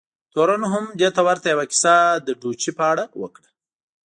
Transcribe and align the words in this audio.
تورن 0.33 0.61
هم 0.73 0.85
دې 0.99 1.09
ته 1.15 1.21
ورته 1.27 1.47
یوه 1.53 1.65
کیسه 1.71 1.95
د 2.25 2.27
ډوچي 2.41 2.71
په 2.77 2.83
اړه 2.91 3.03
وکړه. 3.21 3.47